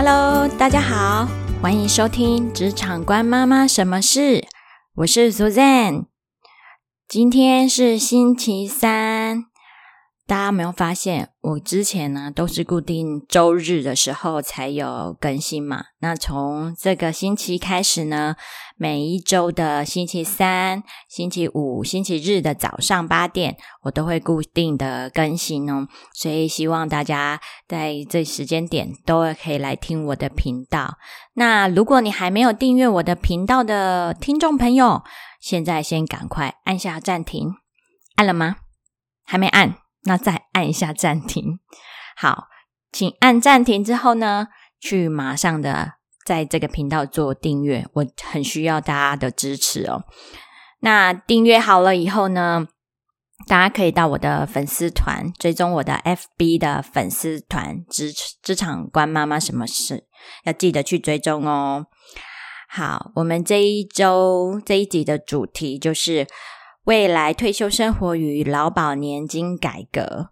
[0.00, 1.26] Hello，大家好，
[1.60, 4.40] 欢迎收听《职场关妈妈什么事》，
[4.94, 6.04] 我是 Suzanne。
[7.08, 9.46] 今天是星期三，
[10.28, 15.86] 大家有没有发现，我之前呢都是固定周日的时候才有更新嘛？
[16.00, 18.36] 那从这个星期开始呢，
[18.76, 25.88] 每一周的星期三、星期五、星期日的早上八点，我都会固定的更新哦。
[26.12, 30.98] 所以希望大家在这时间点都可以来听我的频道。
[31.32, 35.02] 那如果你还没有订阅我的频道的听众朋友，
[35.40, 37.54] 现在先赶快按下暂停，
[38.16, 38.56] 按了吗？
[39.24, 39.76] 还没按，
[40.08, 41.60] 那再按一下暂停。
[42.16, 42.48] 好，
[42.90, 44.48] 请按暂停之后呢，
[44.80, 45.92] 去马上的
[46.24, 50.04] 在这个频道做订阅，我很需要大家的支持哦。
[50.80, 52.66] 那订阅好了以后呢，
[53.46, 58.12] 大家可以到我的粉丝团追踪我的 FB 的粉丝团职
[58.42, 60.06] 职场关妈妈什么事，
[60.44, 61.86] 要记得去追踪哦。
[62.70, 66.26] 好，我们这一周这一集的主题就是
[66.88, 70.30] 未来退休生活与劳保年金改革。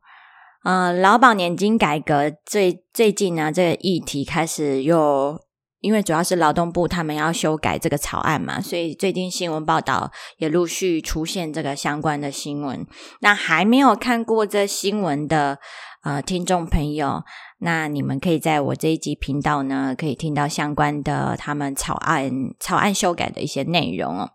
[0.65, 5.39] 呃，劳保年金改革最最近呢，这个议题开始又
[5.81, 12.87] 因为主要是劳动部他们要修改这个草案嘛，所以最近新闻报道也陆续出现这个相关的新闻。
[13.21, 15.59] 那还没有看过这新闻的
[16.05, 17.23] 呃听众朋友。
[17.59, 24.31] 那你们可以在我这一集频道呢，可以听到相关的他们草案草案修改的一些内容哦。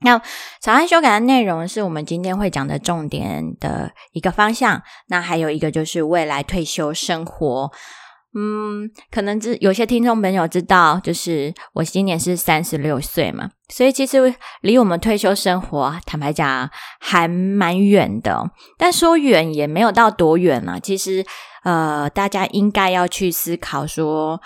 [0.00, 0.20] 那
[0.60, 4.82] 草案修改的内容是我们今天会讲的重点的一个方向。
[5.08, 7.70] 那还有一个就是未来退休生活。
[8.38, 18.50] 嗯，可能知有些听众朋友知道，就是我今年是三十六岁嘛，所以其实离我们退休生活，坦白讲还蛮远的。
[18.76, 21.24] 但说远也没有到多远啊，其实。
[21.64, 24.40] 呃，大家应该要去思考说，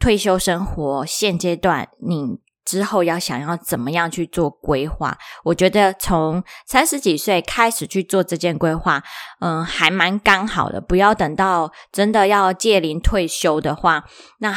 [0.00, 5.16] 退休生活现阶段你之后要想要怎么样去做规划？
[5.44, 9.02] 我觉得从三十几岁开始去做这件规划，
[9.40, 10.80] 嗯，还蛮刚好的。
[10.80, 14.04] 不要等到真的要届龄退休的话，
[14.38, 14.54] 那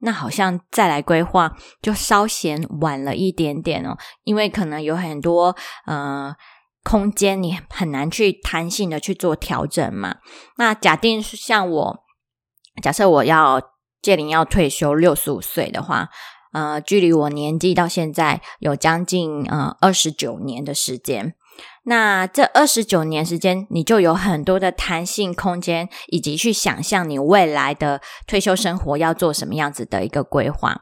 [0.00, 6.34] 那好像再来规划就稍显晚了一点点哦，因为可能有很多呃。
[6.86, 10.16] 空间你很难去弹性的去做调整嘛？
[10.58, 12.04] 那假定像我，
[12.82, 13.58] 假设我要
[14.02, 16.10] 届龄要退休六十五岁的话，
[16.54, 21.34] 呃，距离我年纪到现在有将近呃二十九年的时间。
[21.84, 30.80] 那这二十九年时间，你就有很多的弹性空间，以及去想象你未来的退休生活要做什么样子的一个规划。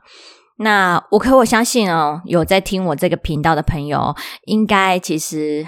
[0.59, 5.67] 那我可我相信哦，有在听我这个频道的朋友，应该其实。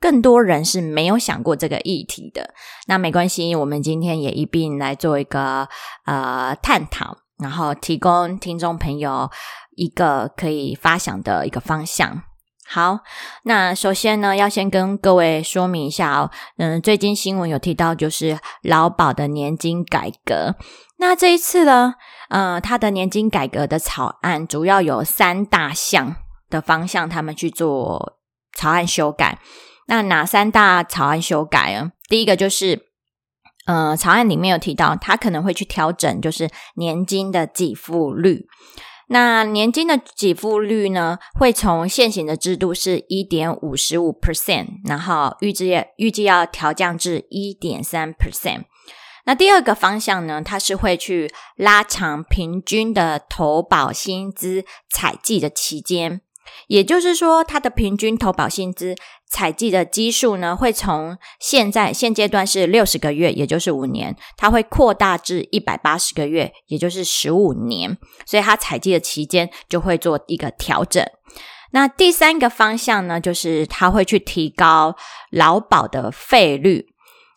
[0.00, 2.52] 更多人是没有想过这个议题的，
[2.88, 5.66] 那没关系，我们今天也一并来做一个
[6.04, 9.30] 呃探讨，然后提供听众朋友
[9.76, 12.22] 一个可以发想的一个方向。
[12.66, 13.00] 好，
[13.42, 20.54] 那首先呢，要先跟各位说明一下哦，嗯，最近新闻有提到就是劳保的年金改革，
[20.96, 21.94] 那这一次呢，
[22.30, 26.16] 呃，他的年金改革的草案主要有三大项
[26.48, 28.16] 的方向，他们去做
[28.56, 29.38] 草案修改。
[29.86, 31.92] 那哪三大草案修改啊？
[32.08, 32.86] 第一个就是，
[33.66, 38.46] 呃，草案里面有提到，他可能会去调整，就是年金的给付率。
[39.08, 48.64] 那年金的给付率呢，会从现行的制度是一点五十五 percent，然后预计预计要调降至一点三 percent。
[49.26, 56.20] 那第二个方向呢，它是会去拉长平均的投保薪资采计的期间。
[56.68, 58.94] 也就是说，它的平均投保薪资
[59.30, 67.96] 采计的基数呢，会从现在现阶段是六十个月，也就是五年，它会扩大至一百八十个月，也就是十五年，
[68.26, 71.04] 所以它采计的期间就会做一个调整。
[71.72, 74.94] 那第三个方向呢，就是它会去提高
[75.30, 76.93] 劳保的费率。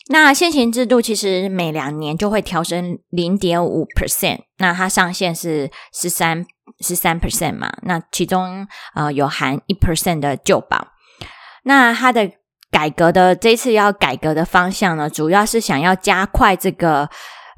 [0.10, 6.46] 那现行制度其实每两年就会调升零点五 percent，那它上限是十三。
[6.82, 7.72] 十三 percent 嘛？
[7.84, 10.90] 那其中呃有含一 percent 的旧保。
[11.64, 12.30] 那它的
[12.70, 17.10] 改革的这次要改革的方向呢，主要是想要加快这个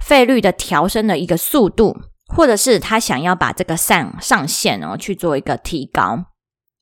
[0.05, 1.97] 费率的调升的一个速度，
[2.27, 6.25] 或者是他想要把这个上上限哦去做一个提高。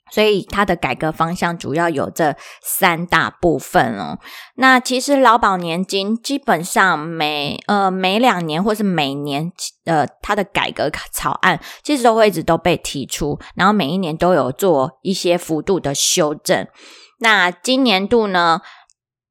[0.10, 4.20] 所以它的改革方向主要有这三大部分哦。
[4.56, 9.52] 那其实劳保年金基本上每呃每两年或是每年
[9.86, 16.68] 呃它的改革草案其实都会一直都被提出，然后每一年都有做一些幅度的修正。
[17.20, 18.62] 那今年度呢，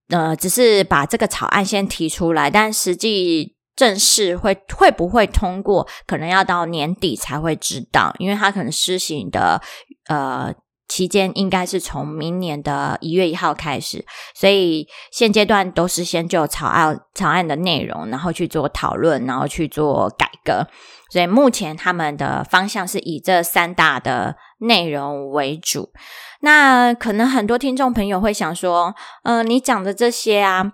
[0.08, 9.60] 呃只是把这个草案先提出来，但实际正式会会不会通过，可能要到年底才会知道，因为它可能施行的
[10.08, 10.54] 呃。
[10.88, 14.04] 期间应该是从明年的一月一号开始，
[14.34, 20.66] 所以现阶段都是先就草案草案的内容，然后去做讨论，然后去做改革。
[21.10, 25.92] 所以目前他们的方向是以这三大的内容为主。
[26.40, 28.94] 那可能很多听众朋友会想说，
[29.24, 30.72] 嗯，你讲的这些啊。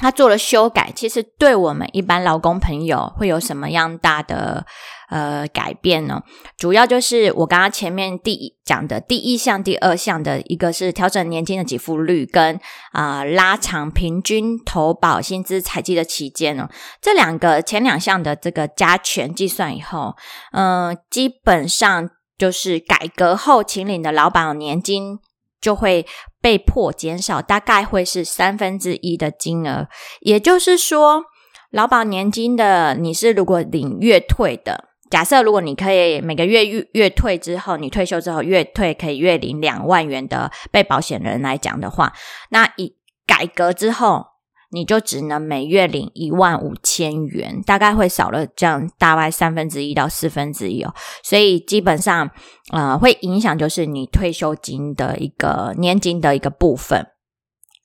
[0.00, 4.64] 他做了修改，其实对我们一般劳工朋友会有什么样大的
[5.08, 6.22] 呃改变呢？
[6.56, 12.60] 主要就是我刚刚前面第一讲的第一项、第二项的一个是调整年金的给付率，跟
[12.92, 16.68] 啊拉长平均投保薪资采集的期间呢。
[17.00, 20.14] 这两个前两项的这个加权计算以后，
[20.52, 25.18] 嗯，基本上就是改革后秦岭的劳保年金。
[25.60, 26.06] 就会
[26.40, 29.88] 被迫减少，大概会是三分之一的金额。
[30.20, 31.24] 也就是说，
[31.72, 42.12] 劳保年金的你是如果领月退的，假设如果你可以每个月月月退之后，你退休之后月退可以月领两万元的被保险人来讲的话，
[42.50, 42.94] 那以
[43.26, 44.26] 改革之后。
[44.70, 52.30] 你就只能每月领一万五千元，大概会少了这样大概三分之一到四分之一哦，所以基本上
[52.70, 57.06] 呃会影响就是你退休金的一个年金的一个部分。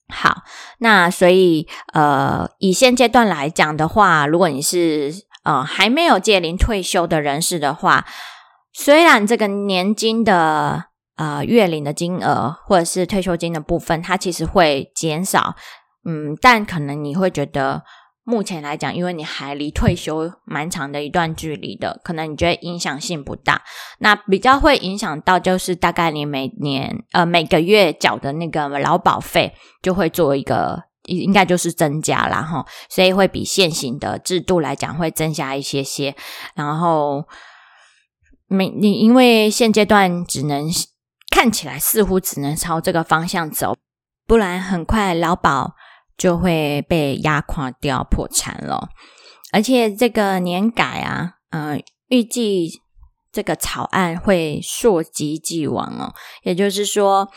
[0.09, 0.41] 好，
[0.79, 5.13] 那所以呃以现阶段来讲的话，如果你是
[5.44, 8.06] 呃还没有届龄退休的人士的话，
[8.74, 10.86] 虽然这个年金的
[11.16, 15.56] 呃月领的金额或者是退休金的部分，它其实会减少。
[16.06, 17.84] 嗯，但可能你会觉得，
[18.25, 23.62] 目前来讲，因为你还离退休蛮长的一段距离的，可能你觉得影响性不大。
[24.00, 36.15] 那比较会影响到，就是大概你每年呃每个月缴的那个劳保费，就会做一个应该就是增加了哈，所以会比现行的制度来讲会增加一些些。
[36.55, 37.27] 然后
[38.47, 40.69] 没你因为现阶段只能
[41.29, 43.75] 看起来似乎只能朝这个方向走，
[44.27, 45.75] 不然很快劳保。
[46.15, 48.89] 就会被压垮掉、破产了。
[49.51, 52.83] 而且这个年改啊，呃，预计
[53.31, 56.13] 这个草案会溯及既往哦，
[56.44, 57.27] 也就是说，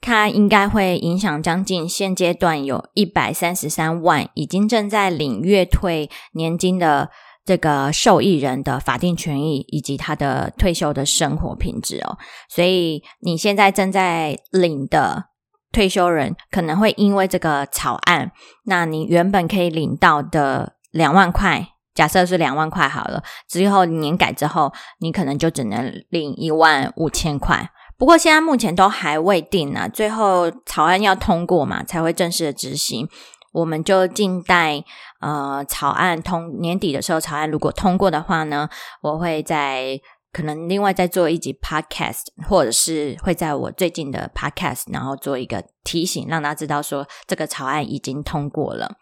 [0.00, 7.10] 它应该会影响将近现阶段有一百三十三万已经正在领月退年金的
[7.44, 12.18] 这个受益人的法定权益以及他的退休的生活品质哦。
[12.48, 15.24] 所以你现在正在领的。
[15.72, 18.32] 退休人可能会因为这个草案，
[18.64, 27.68] 那你原本可以领到的两万块，假设是两万块好了，之后年改之后，你可能就只能领一万五千块。
[27.98, 33.08] 不过现在目前都还未定呢，最后草案要通过嘛，才会正式的执行。
[33.52, 34.84] 我们就静待
[35.20, 38.68] 呃草案通年底的时候，草案如果通过的话呢，
[39.02, 40.00] 我会在。
[40.32, 48.96] 可能另外再做一集 podcast，或者是会在我最近的 podcast，然后做一个提醒，让大家知道说这个草案已经通过了。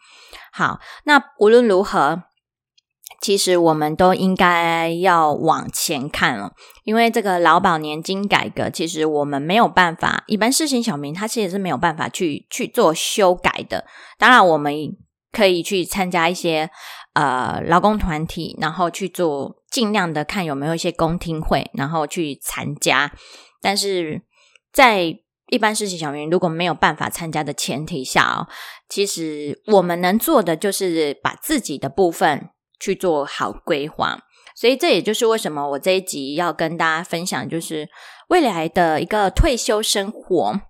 [0.52, 2.23] 好，那无论如何，
[3.25, 13.87] 其实我们都应该要往前看了，因为这个劳保年金改革，其实我们没有办法，一般市行小民他其实是没有办法去去做修改的。
[14.19, 14.75] 当然，我们
[15.32, 16.69] 可以去参加一些
[17.15, 19.56] 呃劳工团体，然后去做。
[19.70, 23.10] 尽量的看有没有一些公听会，然后去参加。
[23.60, 24.22] 但是
[24.72, 25.19] 在
[25.49, 28.46] 一般事情小民如果没有办法参加的前提下哦，
[28.89, 32.51] 其实我们能做的就是把自己的部分
[32.84, 34.19] 去做好规划。
[34.55, 37.88] 所以这也就是为什么我这一集要跟大家分享，就是
[38.29, 40.60] 未来的一个退休生活，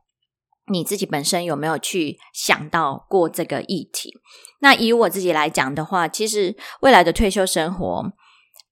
[0.71, 4.13] 你自己本身有没有去想到过这个议题？
[4.61, 8.13] 那以我自己来讲的话，其实未来的退休生活。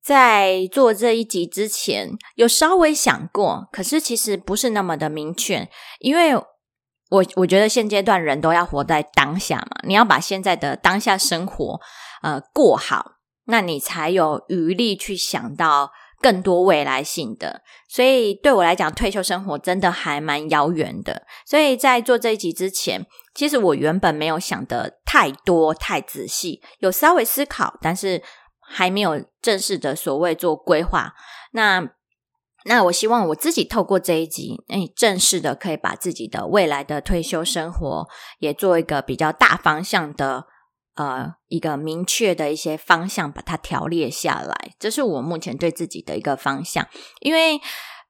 [0.02, 5.68] 在做这一集之前，有稍微想过，可是其实不是那么的明确，
[6.00, 11.80] 因为我我觉得现阶段人都要活在当下嘛，你要把现在的当下生活
[12.22, 13.12] 呃过好，
[13.46, 17.62] 那你才有余力去想到更多未来性的。
[17.88, 21.22] 所以对我来讲，退休生活真的还蛮遥远的。
[21.46, 28.22] 所以在做这一集之前，其实我原本没有想的太多太仔细，有稍微思考，但是。
[28.74, 31.12] 还没有正式的所谓做规划，
[31.50, 31.90] 那
[32.64, 38.08] 那我希望我自己透过这一集，哎，正式的可以把自己的未来的退休生活
[38.38, 40.46] 也做一个比较大方向的
[40.94, 44.72] 呃一个明确的一些方向，把它条列下来。
[44.78, 46.86] 这是我目前对自己的一个方向，
[47.20, 47.60] 因为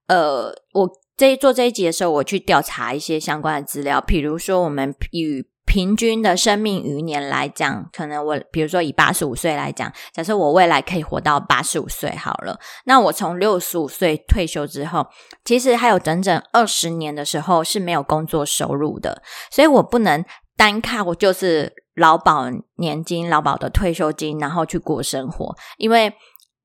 [0.08, 15.06] 呃，我这做这一集的时候，我去调查一些相关的资料，比如说我们与平均的生命余年来讲，可能我比如说以八十五岁来讲，假设我未来可以活到八十五岁好了，那我从六十五岁退休之后，
[15.44, 20.24] 其实还有整整二十年的时候是没有工作收入的，所以我不能
[20.56, 22.46] 单靠我就是劳保
[22.76, 26.12] 年金、劳保的退休金，然后去过生活，因为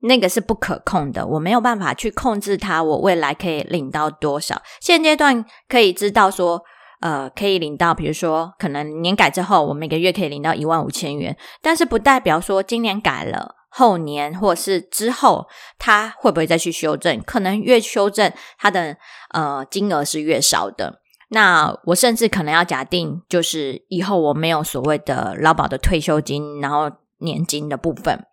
[0.00, 4.62] 那个是不可控的，我没有办法去控制它，我未来可以领到多少。
[4.80, 6.62] 现阶段可以知道说。
[7.00, 15.46] 呃，可以领到，比如说，可能年改之后，我每个月可以领到一万五千元，但是不代表说今年改了，后年或是之后，
[15.78, 17.22] 它会不会再去修正？
[17.22, 18.96] 可能越修正，它的
[19.32, 20.98] 呃金额是越少的。
[21.28, 28.24] 那我甚至可能要假定，就是以后我没有所谓的劳保的退休金，然后年金的部分，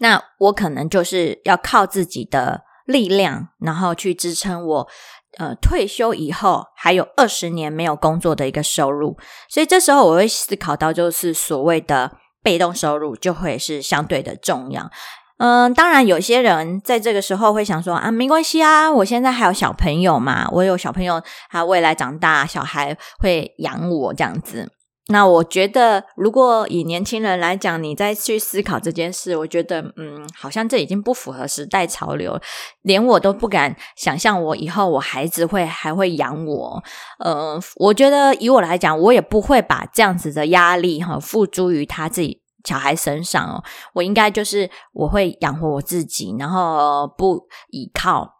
[0.00, 4.88] 那我可能就是要靠自己的力量，然后去支撑我。
[5.36, 9.16] 呃，退休以后还有二十年没有工作的一个收入，
[9.48, 14.90] 所以这时候我会思考到，就是所谓的被动收入就会是相对的重要。
[15.38, 24.72] 嗯，当然有些人在这个时候会想说啊，没关系啊，我现在还有小朋友嘛，我有小朋友，他未来长大，小孩会养我这样子。
[25.10, 32.38] 那我觉得，如果以年轻人来讲，你再去思考这件事，我觉得，嗯，好像这已经不符合时代潮流，
[32.82, 36.82] 连我都不敢想象，我以后我孩子会还会养我。
[37.20, 43.62] 呃，我觉得以我来讲，我也不会把这样子的压力哈付诸于他自己小孩身上哦。
[43.92, 48.34] 我应该就是我会养活我自己，然后不依靠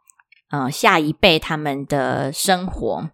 [0.50, 3.10] 嗯下一辈他们的生活。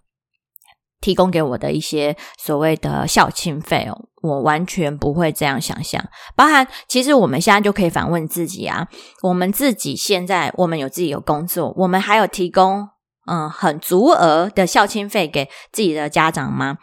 [1.00, 6.02] 提供给我的一些所谓的孝亲费哦，我完全不会这样想象。
[6.34, 8.88] 包含其实我们现在就可以反问自己啊，
[9.20, 12.88] 我们自己现在我们有自己有工作，我们还有提供
[13.30, 16.78] 嗯很足额的孝亲费给自己的家长吗？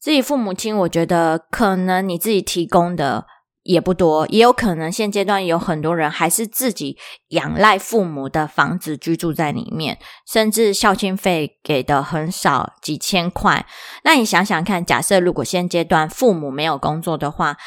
[0.00, 3.26] 自己父母亲，我觉得可能你自己提供的。
[3.62, 6.96] 也不多，也有可能现阶段有很多人还是自己
[7.28, 13.66] 仰赖父母的房子居住在里面，甚至孝亲费给的很少，几千块。
[14.02, 17.58] 那你想想看，假设如果现阶段父母没有工作的话，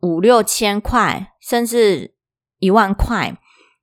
[0.00, 2.14] 五六千块，甚至
[2.60, 3.36] 一万块，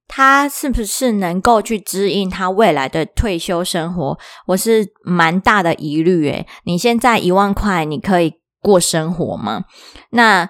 [0.07, 4.17] 他是不是能够去支应他未来的退休生活？
[4.47, 6.29] 我是蛮大的疑虑。
[6.29, 9.65] 诶，你现在一万块，你可以过生活吗？
[10.11, 10.49] 那？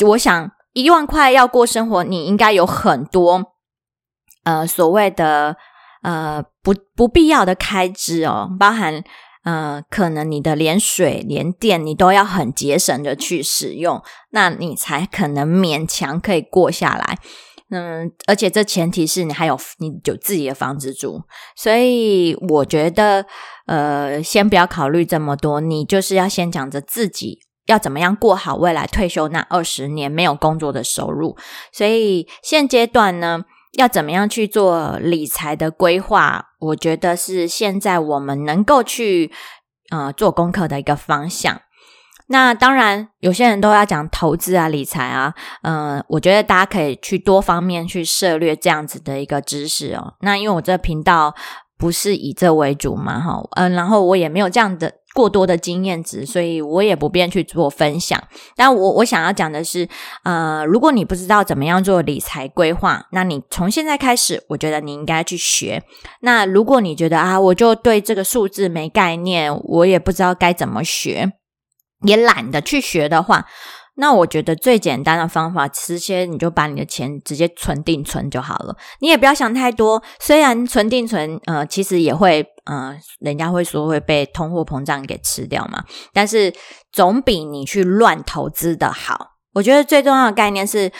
[0.00, 3.52] 我想一万块要过生活，你应该有很多
[4.42, 5.56] 呃所谓的
[6.02, 9.04] 呃不不必要的开支哦，包含
[9.44, 17.18] 呃可能你的连水连电你都要很节省的去使用，那你才可能勉强可以过下来。
[17.70, 21.22] 嗯，而且这前提是你还有你有自己的房子住，
[21.56, 23.26] 所以我觉得
[23.66, 27.40] 呃先不要考虑这么多，你就是要先讲着自己。
[27.66, 31.36] 要怎么样过好未来退休那二十年没有工作的收入？
[31.72, 36.48] 所以现阶段呢，要怎么样去做理财的规划？
[36.60, 39.32] 我觉得是现在我们能够去
[39.90, 41.62] 呃做功课的一个方向。
[42.28, 50.14] 那当然，有些人都要讲投资啊、理财啊，嗯，我觉得大家可以去多方面去涉略这样子的一个知识哦。
[50.20, 51.34] 那因为我这个频道
[51.76, 54.92] 不是以这为主嘛，哈，嗯，然后我也没有这样的。
[55.14, 58.20] 过多的经验值，所以我也不便去做分享。
[58.56, 59.88] 但我我想要讲的是，
[60.24, 65.84] 呃，如果你不知道怎么样做理财规划，那你从现在开始，我觉得你应该去学。
[66.20, 71.32] 那如果你觉得啊，我就对这个数字没概念，我也不知道该怎么学，
[72.02, 73.46] 也懒得去学的话。
[73.96, 78.76] 那我觉得最简单的方法，直接你就把你的钱直接存定存就好了。
[79.00, 80.02] 你也不要想太多。
[80.20, 85.84] 虽然存定存，呃，其实也会，呃，人家会说会被通货膨胀给吃掉嘛。
[86.12, 86.52] 但是
[86.92, 89.34] 总比你去乱投资的好。
[89.54, 90.90] 我觉得最重要的概念是，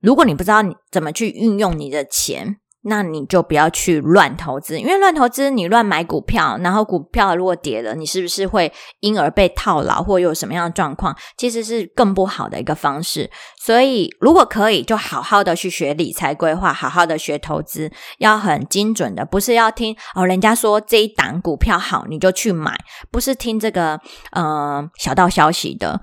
[0.00, 2.58] 如果你不知道你怎么去运用你的钱。
[2.84, 11.16] 那你就不要去乱投资，因为乱投资，你乱买股票，然后股票如果跌了，你是不是会因而被套牢，或有什么样的状况？
[11.36, 13.30] 其实是更不好的一个方式。
[13.60, 22.76] 所以，如果可以，就好好的去学理财规划，好好的学投资，要很精准的，不是要听哦，人家说这一档股票好，你就去买，
[23.12, 24.00] 不是听这个
[24.32, 26.00] 嗯小道消息的。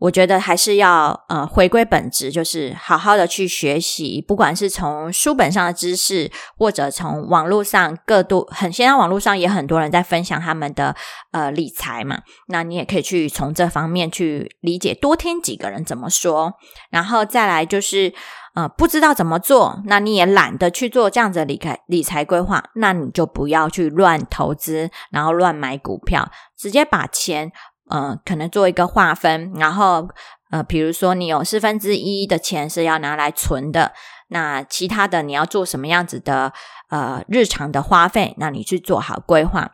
[0.00, 10.96] 我觉得还是要呃回归本质，就是好好的去学习，不管是从书本上的知识，或者从网络上各度很现在网络上也很多人在分享他们的
[11.32, 16.54] 呃理财嘛，那你也可以去从这方面去理解，多听几个人怎么说，
[16.90, 18.14] 然后再来就是
[18.54, 27.52] 呃不知道怎么做，那你也懒得去做这样子的理财理财规划，那你就不要去乱投资，然后乱买股票，直接把钱。
[27.90, 30.08] 呃，可能做一个划分，然后
[30.50, 33.92] 呃，比如说你有四分之一的钱是要拿来存的，
[34.28, 36.52] 那其他的你要做什么样子的
[36.88, 39.72] 呃日常的花费，那你去做好规划，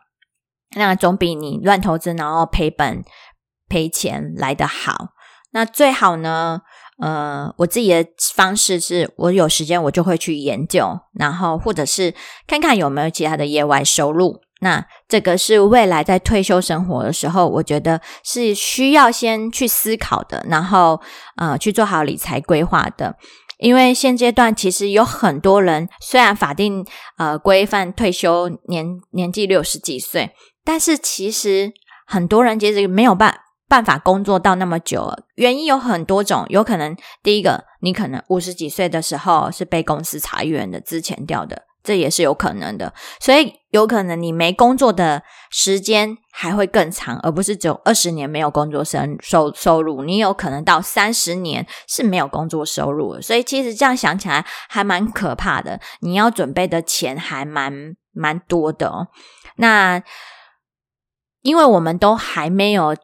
[0.75, 3.03] 那总比你乱投资然后赔本
[3.69, 5.09] 赔钱来的好。
[5.51, 6.61] 那最好呢？
[6.99, 12.15] 呃，我自己的方式是我有时间我就会去研究，然后或者是
[12.47, 14.41] 看看有没有其他的业外收入。
[14.61, 21.01] 那这个是未来在退休生活的时候，我觉得是需要先去思考的，然后
[21.35, 23.15] 呃去做好理财规划的。
[23.59, 26.85] 因为现阶段其实有很多人，虽然法定
[27.17, 30.31] 呃规范退休年年纪六十几岁，
[30.63, 31.71] 但是其实
[32.05, 33.39] 很多人其实没有办。
[33.69, 42.93] 办法工作到那么久，原因有很多种，有可能第一个，你可能五十几岁的时候是被公司裁员的，之前掉的，这也是有可能的。
[43.21, 53.21] 所以有可能你没工作的时间还会更长，而不是只有二十年没有工作收收收入，你有可能到三十年是没有工作收入。
[53.21, 58.89] 所以其实这样想起来还蛮可怕的，你要准备的钱还蛮蛮多的。
[58.89, 59.07] 哦
[59.55, 60.03] 那
[61.41, 62.95] 因为我们都还没有。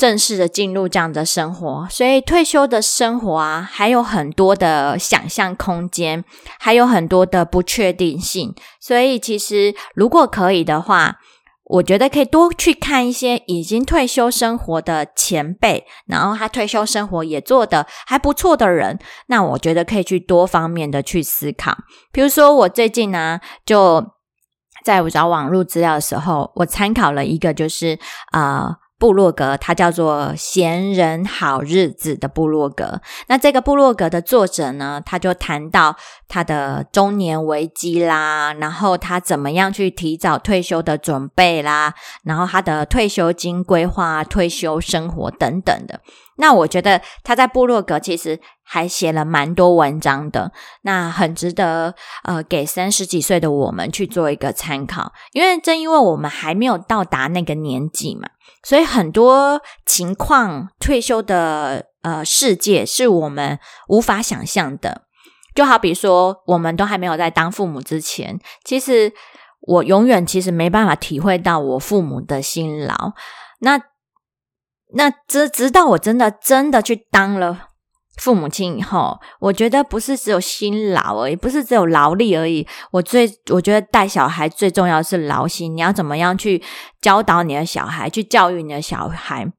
[0.00, 6.24] 正式的进入这样的生活，所以退休的生活啊，还有很多的想象空间，
[6.58, 8.54] 还有很多的不确定性。
[8.80, 11.18] 所以，其实如果可以的话，
[11.64, 18.98] 我觉得可以多去看一些已经退休生活的前辈，然后他退休生活也做的还不错的人。
[19.26, 21.76] 那我觉得可以去多方面的去思考。
[22.10, 24.02] 比如说，我最近呢，就
[24.82, 27.98] 在我找网络资料的时候，我参考了一个，就是
[28.32, 28.76] 啊。
[29.00, 33.00] 部落格，它叫做“闲人好日子”的部落格。
[33.28, 35.96] 那这个部落格的作者呢，他就谈到
[36.28, 46.02] 他的中年危机啦，然后他怎么样去提早退休的准备啦，然后他的退休金规划、退休生活等等的。
[46.40, 50.50] 那我觉得他在部落格其实还写了蛮多文章的，
[50.82, 55.12] 那很值得呃给三十几岁的我们去做一个参考。
[55.32, 58.28] 因为正因为我们还没有到达那个年纪嘛。
[58.62, 65.02] 所以很多情况，退休的呃世界是我们无法想象的。
[65.54, 69.12] 就好比说，我们都还没有在当父母之前，其实
[69.60, 73.12] 我永远其实没办法体会到我父母的辛劳。
[73.60, 73.80] 那
[74.94, 77.68] 那直直到我真的真的去当了。
[78.16, 82.66] 父母亲以后，我觉得不是只有辛劳而已，不是只有劳力而已。
[82.90, 86.62] 我最我觉得带小孩最重要是劳心，你要怎么样去
[87.00, 89.50] 教导你的小孩，去教育你的小孩。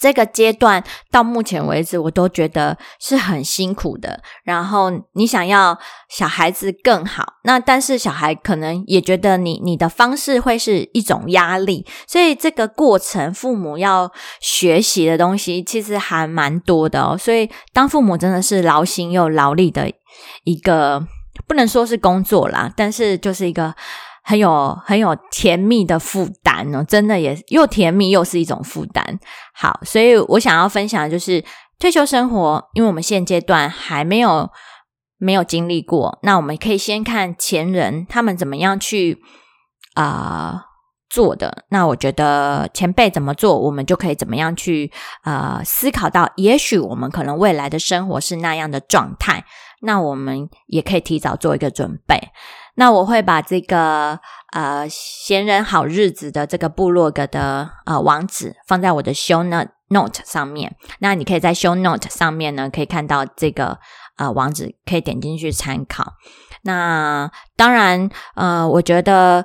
[0.00, 4.20] 这个阶段到目前为止，我都觉得是很辛苦的。
[4.44, 17.16] 然后你想要小孩子更好，那但是小孩可能也觉得你你的方式会是一种压力，所以这个过程父母要学习的东西其实还蛮多的哦。
[17.16, 19.90] 所以当父母真的是劳心又劳力的
[20.44, 21.06] 一个，
[21.46, 23.74] 不能说是工作啦，但是就是一个。
[24.28, 29.18] 很有很有甜蜜的负担哦，真的也又甜蜜又是一种负担。
[29.54, 31.42] 好，所以我想要分享的就是
[31.78, 34.50] 退休生活，因为我们现阶段还没有
[35.16, 39.16] 没有经历过，那我们可以先看前人他们怎么样去
[39.94, 40.66] 啊
[41.08, 41.64] 做的。
[41.70, 44.92] 那我觉得前辈怎么做，我们就可以怎么样去
[45.24, 49.46] 呃思考到，也许我们可能未来的生活是那样的状态，
[49.80, 52.28] 那我们也可以提早做一个准备。
[52.78, 54.20] 那我会把这个
[54.52, 60.76] 呃闲人好日子的这个部落格的呃网址放在我的 show note 上面。
[61.00, 63.78] 那你可以在 show note 上面呢，可以看到这个
[64.16, 66.12] 呃网址，可以点进去参考。
[66.62, 69.44] 那当然呃，我觉得，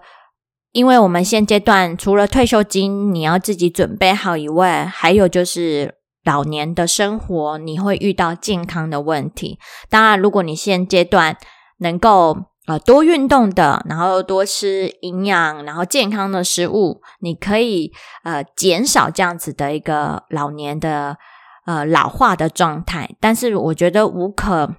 [0.71, 9.57] 因为我们现阶段除了退休金你要自己准备好以外，还有就是老年的生活你会遇到健康的问题。
[9.89, 11.35] 当然，如果你现阶段
[11.79, 17.91] 能够呃，多运动的，然后多吃营养，然后健康的食物，你可以
[18.23, 21.17] 呃减少这样子的一个老年的
[21.65, 23.15] 呃老化的状态。
[23.19, 24.75] 但是我觉得无可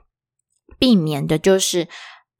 [0.78, 1.88] 避免的就是。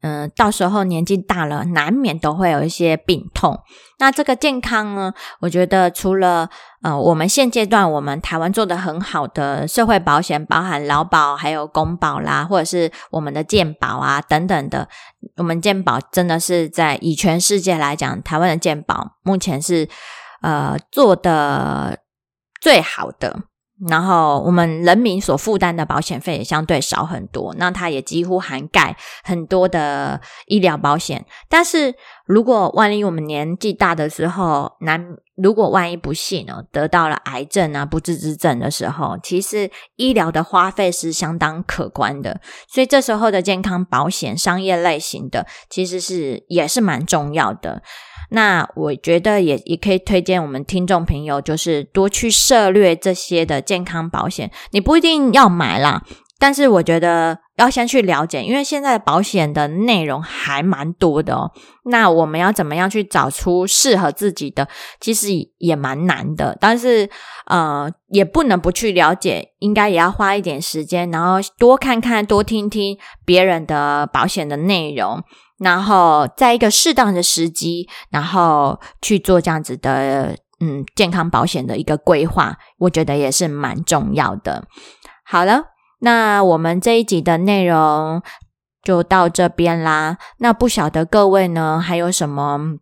[0.01, 3.59] 嗯，到时候年纪大了，难免都会有一些病痛。
[3.97, 5.13] 那这个健康呢？
[5.39, 6.47] 我觉得除了
[6.83, 14.87] 呃，我们现阶段我们台湾做的很好的社会保险，包含劳保、还有公保啦，或者是我们的健保啊等等的，
[15.37, 19.89] 我们健保真的是在以全世界来讲，台湾的健保目前是
[20.41, 21.99] 呃做的
[22.61, 23.39] 最好的。
[23.89, 31.25] 然后我们人民所负担的保险费也相对少很多，那它也几乎涵盖很多的医疗保险。
[31.49, 31.93] 但是
[32.25, 42.39] 如果万一我们年纪大的时候，难如果万一不幸哦得到了癌症啊不治之症的时候，其实医疗的花费是相当可观的。
[42.69, 47.83] 所以这时候的健康保险，商业类型的其实是也是蛮重要的。
[48.29, 54.51] 那我觉得也也可以推荐我们听众朋友，就是多去涉略这些的健康保险。
[54.71, 56.03] 你不一定要买啦，
[56.39, 61.51] 但是我觉得要先去了解，因为现在的保险的内容还蛮多的哦。
[61.85, 64.67] 那我们要怎么样去找出适合自己的，
[64.99, 65.27] 其实
[65.59, 66.57] 也蛮难的。
[66.59, 67.09] 但是
[67.45, 75.23] 呃，也不能不去了解，应该也要花一点时间，然后多看看、多听听别人的保险的内容。
[75.57, 84.67] 然后在一个适当的时机，然后去做这样子的嗯健康保险的一个规划，我觉得也是蛮重要的。
[85.23, 85.63] 好了，
[85.99, 88.21] 那我们这一集的内容
[88.83, 90.17] 就到这边啦。
[90.39, 92.77] 那不晓得各位呢还有什么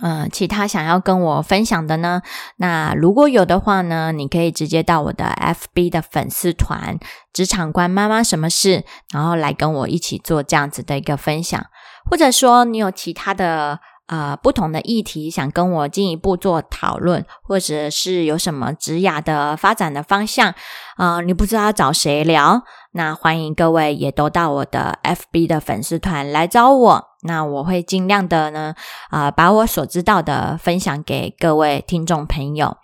[0.00, 2.22] 嗯其他想要跟我分享的呢？
[2.56, 6.98] 那如果有的话呢，你可以直接到我的 FB 的粉丝团
[7.32, 11.66] “职场官妈妈什么事”，然后来跟我一起做这样子的一个分享。
[12.10, 20.54] 或者说你有其他的呃不同的议题想跟我进一步做讨论，或者是有什么职涯的发展的方向
[20.96, 22.62] 啊，你不知道找谁聊，
[22.92, 28.74] 那欢迎各位也都到我的 FB 的粉丝团来找我，那我会尽量的呢
[29.10, 32.76] 啊把我所知道的分享给各位听众朋友。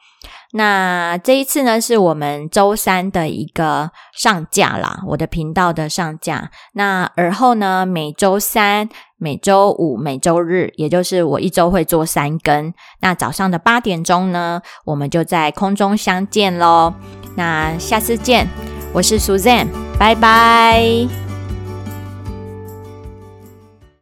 [0.53, 6.51] 那这一次呢，是我们周三的一个上架啦，我的频道的上架。
[6.73, 12.73] 那而后呢，每周三、每周五、每周日，也就是我一周会做三更。
[13.01, 16.95] 那早上的八点钟呢，我们就在空中相见喽。
[17.37, 18.49] 那下次见，
[18.95, 21.28] 我是 Suzanne，拜拜。